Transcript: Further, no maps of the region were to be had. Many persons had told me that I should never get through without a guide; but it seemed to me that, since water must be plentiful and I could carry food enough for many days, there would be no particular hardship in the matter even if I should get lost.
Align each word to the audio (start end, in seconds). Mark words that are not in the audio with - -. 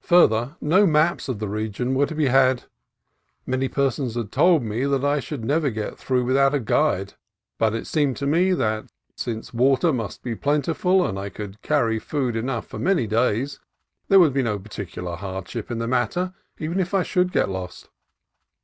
Further, 0.00 0.56
no 0.60 0.84
maps 0.84 1.28
of 1.28 1.38
the 1.38 1.46
region 1.46 1.94
were 1.94 2.06
to 2.06 2.14
be 2.16 2.26
had. 2.26 2.64
Many 3.46 3.68
persons 3.68 4.16
had 4.16 4.32
told 4.32 4.64
me 4.64 4.84
that 4.84 5.04
I 5.04 5.20
should 5.20 5.44
never 5.44 5.70
get 5.70 5.96
through 5.96 6.24
without 6.24 6.54
a 6.54 6.58
guide; 6.58 7.14
but 7.56 7.72
it 7.72 7.86
seemed 7.86 8.16
to 8.16 8.26
me 8.26 8.52
that, 8.52 8.86
since 9.14 9.54
water 9.54 9.92
must 9.92 10.24
be 10.24 10.34
plentiful 10.34 11.06
and 11.06 11.20
I 11.20 11.28
could 11.28 11.62
carry 11.62 12.00
food 12.00 12.34
enough 12.34 12.66
for 12.66 12.80
many 12.80 13.06
days, 13.06 13.60
there 14.08 14.18
would 14.18 14.32
be 14.32 14.42
no 14.42 14.58
particular 14.58 15.14
hardship 15.14 15.70
in 15.70 15.78
the 15.78 15.86
matter 15.86 16.34
even 16.58 16.80
if 16.80 16.92
I 16.92 17.04
should 17.04 17.30
get 17.30 17.48
lost. 17.48 17.90